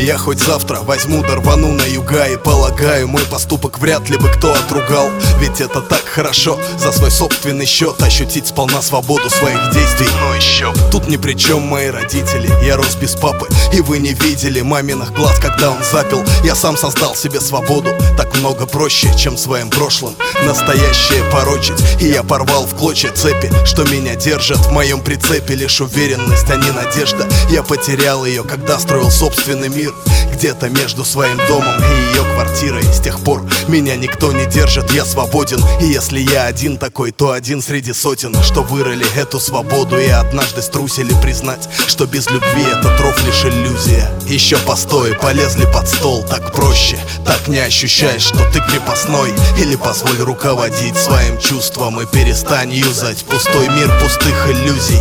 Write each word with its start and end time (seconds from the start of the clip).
я 0.00 0.16
хоть 0.16 0.40
завтра 0.40 0.80
возьму 0.80 1.22
да 1.22 1.36
рвану 1.36 1.72
на 1.72 1.82
юга 1.82 2.26
И 2.26 2.36
полагаю, 2.36 3.06
мой 3.08 3.22
поступок 3.24 3.78
вряд 3.78 4.08
ли 4.08 4.16
бы 4.16 4.28
кто 4.28 4.52
отругал. 4.52 5.10
Ведь 5.38 5.60
это 5.60 5.80
так 5.80 6.04
хорошо, 6.04 6.58
за 6.78 6.92
свой 6.92 7.10
собственный 7.10 7.66
счет 7.66 8.00
Ощутить 8.02 8.46
сполна 8.46 8.80
свободу 8.82 9.28
своих 9.28 9.70
действий. 9.72 10.08
Но 10.20 10.34
еще 10.34 10.72
тут 10.90 11.08
ни 11.08 11.16
при 11.16 11.34
чем 11.34 11.62
мои 11.62 11.88
родители. 11.88 12.50
Я 12.64 12.76
рос 12.76 12.96
без 12.96 13.14
папы, 13.14 13.46
и 13.72 13.80
вы 13.80 13.98
не 13.98 14.14
видели 14.14 14.60
маминых 14.60 15.12
глаз, 15.12 15.38
когда 15.38 15.70
он 15.70 15.82
запил. 15.82 16.24
Я 16.44 16.54
сам 16.54 16.76
создал 16.76 17.14
себе 17.14 17.40
свободу, 17.40 17.90
так 18.16 18.34
много 18.36 18.66
проще, 18.66 19.12
чем 19.16 19.36
своим 19.36 19.70
прошлым. 19.70 20.14
Настоящее 20.44 21.22
порочить, 21.30 21.82
и 22.00 22.06
я 22.06 22.22
порвал 22.22 22.66
в 22.66 22.74
клочья 22.74 23.10
цепи 23.10 23.50
Что 23.64 23.84
меня 23.84 24.14
держат 24.14 24.58
в 24.58 24.72
моем 24.72 25.00
прицепе. 25.00 25.54
Лишь 25.54 25.80
уверенность, 25.80 26.50
а 26.50 26.56
не 26.56 26.70
надежда. 26.70 27.26
Я 27.50 27.62
потерял 27.62 28.24
ее, 28.24 28.44
когда 28.44 28.78
строил 28.78 29.10
собственный 29.10 29.68
мир 29.68 29.89
Где-то 30.32 30.68
между 30.68 31.04
своим 31.04 31.36
домом 31.48 31.76
и 31.78 32.16
ее 32.16 32.24
квартирой. 32.34 32.82
С 32.84 33.00
тех 33.00 33.20
пор 33.20 33.42
меня 33.68 33.96
никто 33.96 34.32
не 34.32 34.46
держит, 34.46 34.90
я 34.92 35.04
свободен. 35.04 35.62
И 35.80 35.86
если 35.86 36.20
я 36.20 36.44
один 36.44 36.78
такой, 36.78 37.10
то 37.12 37.32
один 37.32 37.62
среди 37.62 37.92
сотен. 37.92 38.34
Что 38.42 38.62
вырыли 38.62 39.06
эту 39.16 39.38
свободу 39.38 39.98
и 39.98 40.08
однажды 40.08 40.62
струсили 40.62 41.12
признать 41.20 41.68
Что 41.86 42.06
без 42.06 42.28
любви 42.30 42.62
этот 42.62 42.98
ров 43.00 43.22
лишь 43.24 43.44
иллюзия. 43.44 44.10
Еще 44.26 44.56
постой, 44.58 45.14
полезли 45.14 45.66
под 45.72 45.88
стол, 45.88 46.22
так 46.22 46.52
проще. 46.52 46.98
Так 47.24 47.48
не 47.48 47.58
ощущаешь, 47.58 48.22
что 48.22 48.38
ты 48.50 48.60
крепостной. 48.70 49.32
Или 49.58 49.76
позволь 49.76 50.18
руководить 50.18 50.96
своим 50.96 51.38
чувством 51.38 52.00
И 52.00 52.06
перестань 52.06 52.72
юзать 52.72 53.24
пустой 53.24 53.68
мир 53.68 53.90
пустых 54.00 54.48
иллюзий 54.50 55.00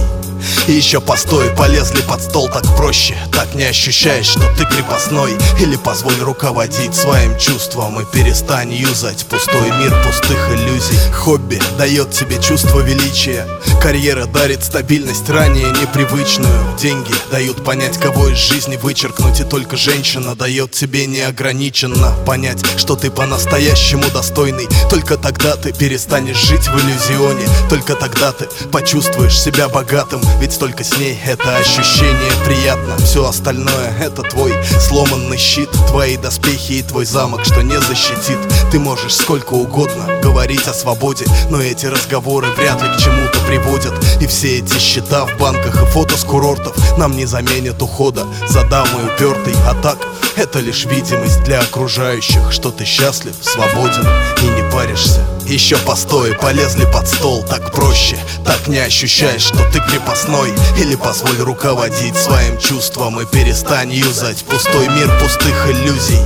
и 0.70 0.74
еще 0.74 1.02
постой, 1.02 1.50
полезли 1.56 2.02
под 2.02 2.22
стол 2.22 2.48
так 2.48 2.64
проще. 2.78 3.18
Так 3.32 3.56
не 3.56 3.64
ощущаешь, 3.64 4.28
что 4.28 4.42
ты 4.56 4.66
крепостной. 4.66 5.32
Или 5.60 5.76
позволь 5.78 6.20
руководить 6.20 6.94
своим 6.94 7.38
чувством 7.40 8.00
И 8.00 8.06
перестань 8.06 8.72
юзать 8.72 9.26
пустой 9.26 9.72
мир 9.80 9.94
пустых 10.06 10.38
иллюзий. 10.52 10.98
Хобби 11.12 11.60
дает 11.78 12.12
тебе 12.12 12.40
чувство 12.42 12.82
величия. 12.82 13.48
Карьера 13.82 14.26
дарит 14.26 14.64
стабильность 14.64 15.28
ранее 15.30 15.72
непривычную. 15.72 16.78
Деньги 16.78 17.14
дают 17.32 17.64
понять, 17.64 17.98
кого 17.98 18.28
из 18.28 18.38
жизни 18.38 18.76
вычеркнуть. 18.76 19.40
И 19.40 19.46
только 19.46 19.76
женщина 19.76 20.36
дает 20.36 20.72
тебе 20.72 21.08
неограниченно 21.08 22.14
понять 22.26 22.64
Что 22.78 22.96
ты 22.96 23.10
по-настоящему 23.10 24.04
достойный. 24.12 24.68
Только 24.90 25.18
тогда 25.18 25.56
ты 25.56 25.74
перестанешь 25.74 26.38
жить 26.38 26.68
в 26.68 26.78
иллюзионе. 26.78 27.48
Только 27.70 27.96
тогда 27.96 28.32
ты 28.34 28.46
почувствуешь 28.72 29.40
себя 29.40 29.68
богатым. 29.68 30.22
Ведь 30.40 30.59
только 30.60 30.84
с 30.84 30.98
ней 30.98 31.18
это 31.26 31.56
ощущение 31.56 32.32
приятно. 32.46 32.98
Все 32.98 33.26
остальное 33.26 33.94
это 34.00 34.24
твой 34.24 34.54
сломанный 34.80 35.38
щит 35.38 35.70
Твои 35.88 36.18
доспехи 36.18 36.74
и 36.74 36.84
твой 36.84 37.06
замок, 37.06 37.46
что 37.46 37.62
не 37.64 37.80
защитит. 37.80 38.38
Ты 38.70 38.80
можешь 38.80 39.16
сколько 39.16 39.54
угодно 39.54 40.20
говорить 40.22 40.68
о 40.68 40.74
свободе 40.74 41.26
Но 41.50 41.62
эти 41.62 41.86
разговоры 41.86 42.48
вряд 42.50 42.82
ли 42.82 42.90
к 42.90 42.98
чему-то 42.98 43.40
И 44.20 44.28
все 44.28 44.60
эти 44.60 44.78
счета 44.78 45.26
в 45.26 45.38
банках 45.38 45.82
и 45.82 45.86
фото 45.86 46.18
с 46.18 46.24
курортов 46.24 46.76
Нам 46.98 47.16
не 47.16 47.26
заменят 47.26 47.82
ухода. 47.82 48.26
За 48.48 48.64
дамой 48.66 49.06
упертой 49.06 49.54
А 49.66 49.74
так 49.82 49.98
это 50.36 50.60
лишь 50.60 50.86
видимость 50.86 51.44
для 51.44 51.60
окружающих 51.60 52.52
Что 52.52 52.72
ты 52.72 52.86
счастлив, 52.86 53.36
свободен 53.42 54.08
и 54.42 54.46
не 54.46 54.72
паришься. 54.72 55.26
Еще 55.46 55.78
постой, 55.78 56.34
полезли 56.34 56.86
под 56.86 57.08
стол, 57.10 57.44
так 57.44 57.74
проще. 57.74 58.18
Так 58.46 58.68
не 58.68 58.78
ощущаешь, 58.78 59.42
что 59.42 59.58
ты 59.72 59.82
крепостной. 59.82 60.54
Или 60.78 60.96
позволь 60.96 61.40
руководить 61.40 62.16
своим 62.16 62.58
чувством 62.58 63.20
И 63.20 63.26
перестань 63.26 63.92
юзать 63.92 64.44
пустой 64.46 64.88
мир 64.88 65.12
пустых 65.20 65.70
иллюзий 65.70 66.22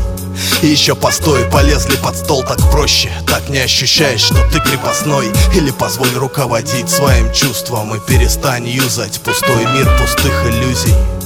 и 0.61 0.67
еще 0.67 0.95
постой, 0.95 1.45
полезли 1.45 1.95
под 1.97 2.17
стол 2.17 2.43
так 2.43 2.59
проще. 2.71 3.11
Так 3.27 3.49
не 3.49 3.59
ощущаешь, 3.59 4.21
что 4.21 4.37
ты 4.51 4.59
крепостной. 4.59 5.27
Или 5.55 5.71
позволь 5.71 6.13
руководить 6.15 6.89
своим 6.89 7.31
чувством 7.33 7.95
И 7.95 7.99
перестань 7.99 8.67
юзать 8.67 9.19
пустой 9.21 9.65
мир 9.73 9.89
пустых 9.99 10.45
иллюзий 10.45 11.22